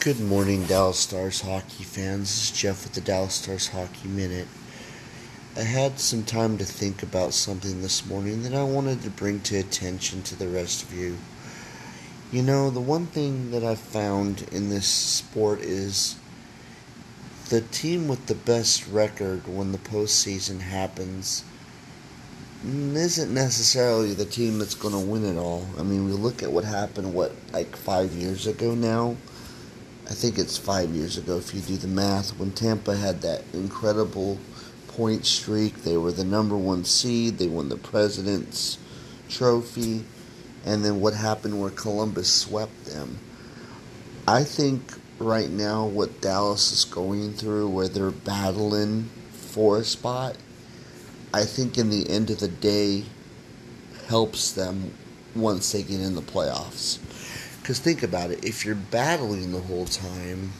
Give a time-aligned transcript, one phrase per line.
[0.00, 2.30] Good morning, Dallas Stars hockey fans.
[2.30, 4.48] This is Jeff with the Dallas Stars Hockey Minute.
[5.54, 9.40] I had some time to think about something this morning that I wanted to bring
[9.40, 11.18] to attention to the rest of you.
[12.32, 16.16] You know, the one thing that I've found in this sport is
[17.50, 21.44] the team with the best record when the postseason happens
[22.64, 25.66] isn't necessarily the team that's going to win it all.
[25.78, 29.16] I mean, we look at what happened, what, like five years ago now?
[30.10, 33.44] I think it's five years ago if you do the math, when Tampa had that
[33.52, 34.38] incredible
[34.88, 35.82] point streak.
[35.84, 38.76] They were the number one seed, they won the President's
[39.28, 40.04] Trophy,
[40.66, 43.18] and then what happened where Columbus swept them.
[44.26, 44.82] I think
[45.20, 50.36] right now what Dallas is going through, where they're battling for a spot,
[51.32, 53.04] I think in the end of the day
[54.08, 54.92] helps them
[55.36, 56.98] once they get in the playoffs.
[57.60, 60.52] Because think about it if you're battling the whole time,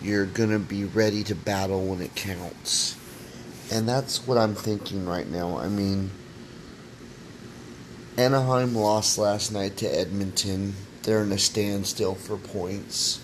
[0.00, 2.96] you're going to be ready to battle when it counts.
[3.70, 5.58] And that's what I'm thinking right now.
[5.58, 6.10] I mean,
[8.16, 10.74] Anaheim lost last night to Edmonton.
[11.02, 13.20] They're in a standstill for points.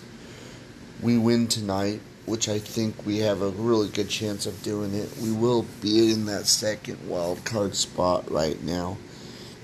[1.03, 5.11] We win tonight, which I think we have a really good chance of doing it.
[5.20, 8.97] We will be in that second wild card spot right now.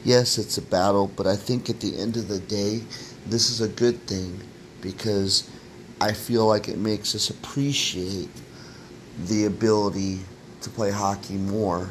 [0.05, 2.83] Yes, it's a battle, but I think at the end of the day,
[3.27, 4.39] this is a good thing
[4.83, 5.49] because
[5.99, 8.29] I feel like it makes us appreciate
[9.19, 10.19] the ability
[10.61, 11.89] to play hockey more.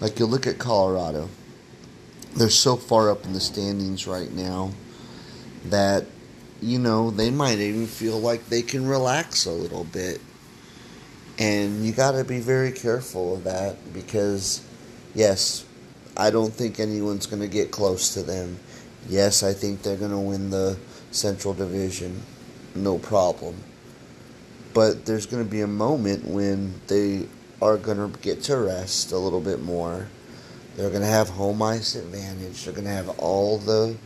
[0.00, 1.28] Like you look at Colorado,
[2.34, 4.70] they're so far up in the standings right now
[5.66, 6.06] that
[6.62, 10.18] you know they might even feel like they can relax a little bit.
[11.38, 14.64] And you got to be very careful of that because
[15.14, 15.66] yes,
[16.16, 18.58] I don't think anyone's going to get close to them.
[19.08, 20.78] Yes, I think they're going to win the
[21.10, 22.22] Central Division.
[22.74, 23.56] No problem.
[24.74, 27.26] But there's going to be a moment when they
[27.60, 30.08] are going to get to rest a little bit more.
[30.76, 32.64] They're going to have home ice advantage.
[32.64, 33.96] They're going to have all the,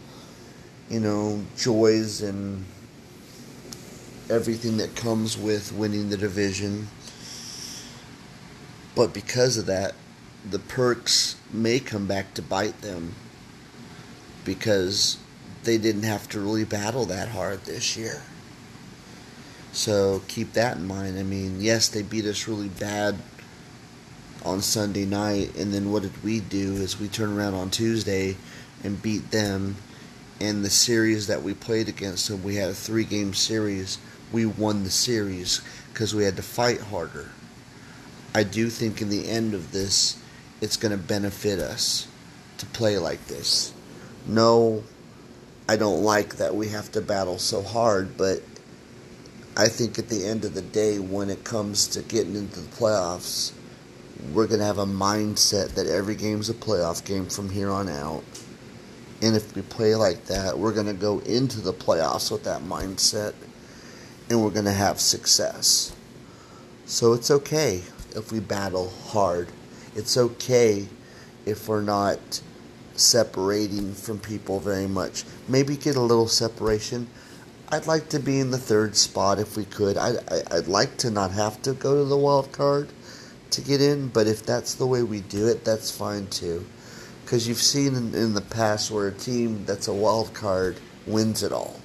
[0.90, 2.64] you know, joys and
[4.28, 6.88] everything that comes with winning the division.
[8.96, 9.94] But because of that,
[10.50, 13.14] the perks may come back to bite them
[14.44, 15.18] because
[15.64, 18.22] they didn't have to really battle that hard this year.
[19.72, 21.18] So keep that in mind.
[21.18, 23.16] I mean, yes, they beat us really bad
[24.44, 26.76] on Sunday night, and then what did we do?
[26.76, 28.36] Is we turn around on Tuesday
[28.84, 29.76] and beat them.
[30.40, 33.98] And the series that we played against them, we had a three-game series.
[34.32, 37.30] We won the series because we had to fight harder.
[38.34, 40.18] I do think in the end of this,
[40.60, 42.08] it's going to benefit us
[42.58, 43.72] to play like this.
[44.26, 44.82] No,
[45.68, 48.42] I don't like that we have to battle so hard, but
[49.56, 52.76] I think at the end of the day, when it comes to getting into the
[52.76, 53.52] playoffs,
[54.32, 57.88] we're going to have a mindset that every game's a playoff game from here on
[57.88, 58.22] out.
[59.22, 62.62] And if we play like that, we're going to go into the playoffs with that
[62.62, 63.34] mindset
[64.28, 65.94] and we're going to have success.
[66.84, 67.82] So it's okay
[68.14, 69.48] if we battle hard.
[69.96, 70.86] It's okay
[71.46, 72.42] if we're not
[72.96, 75.24] separating from people very much.
[75.48, 77.08] Maybe get a little separation.
[77.70, 79.96] I'd like to be in the third spot if we could.
[79.96, 80.18] I'd,
[80.52, 82.90] I'd like to not have to go to the wild card
[83.52, 86.66] to get in, but if that's the way we do it, that's fine too.
[87.24, 90.76] Because you've seen in, in the past where a team that's a wild card
[91.06, 91.80] wins it all.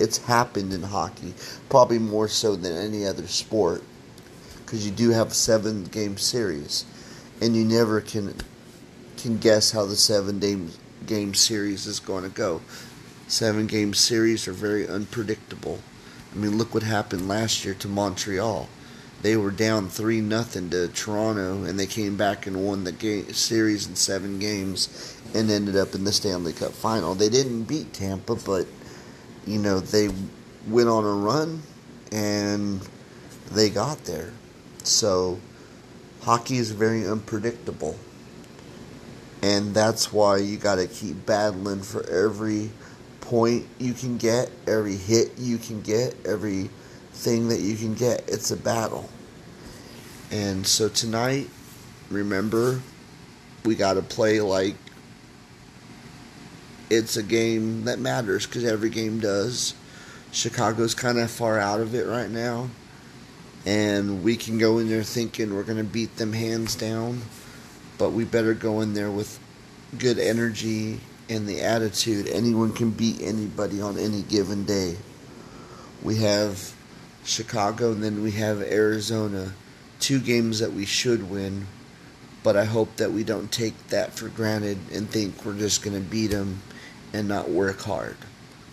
[0.00, 1.32] It's happened in hockey,
[1.68, 3.84] probably more so than any other sport.
[4.64, 6.86] Because you do have a seven game series,
[7.42, 8.34] and you never can
[9.16, 10.70] can guess how the seven game
[11.06, 12.60] game series is going to go.
[13.28, 15.80] Seven game series are very unpredictable.
[16.32, 18.68] I mean, look what happened last year to Montreal
[19.22, 23.32] they were down three nothing to Toronto, and they came back and won the game,
[23.32, 27.14] series in seven games, and ended up in the Stanley Cup final.
[27.14, 28.66] They didn't beat Tampa, but
[29.46, 30.10] you know they
[30.66, 31.62] went on a run,
[32.10, 32.80] and
[33.52, 34.32] they got there.
[34.82, 35.38] So
[36.22, 37.96] hockey is very unpredictable,
[39.42, 42.70] and that's why you got to keep battling for every
[43.20, 46.70] point you can get, every hit you can get, every
[47.12, 48.28] thing that you can get.
[48.28, 49.08] It's a battle.
[50.30, 51.48] And so tonight,
[52.10, 52.80] remember,
[53.64, 54.76] we got to play like
[56.90, 59.74] it's a game that matters because every game does.
[60.30, 62.68] Chicago's kind of far out of it right now.
[63.64, 67.22] And we can go in there thinking we're going to beat them hands down.
[67.98, 69.38] But we better go in there with
[69.98, 74.96] good energy and the attitude anyone can beat anybody on any given day.
[76.02, 76.74] We have
[77.24, 79.52] Chicago, and then we have Arizona.
[80.00, 81.68] Two games that we should win,
[82.42, 85.94] but I hope that we don't take that for granted and think we're just going
[85.94, 86.60] to beat them
[87.12, 88.16] and not work hard,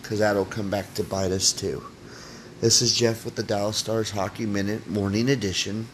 [0.02, 1.84] because that'll come back to bite us too.
[2.60, 5.88] This is Jeff with the Dallas Stars Hockey Minute Morning Edition.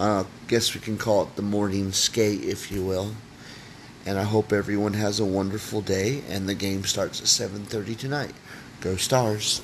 [0.00, 3.12] I uh, guess we can call it the morning skate, if you will.
[4.06, 6.22] And I hope everyone has a wonderful day.
[6.30, 8.32] And the game starts at 7:30 tonight.
[8.80, 9.60] Go Stars!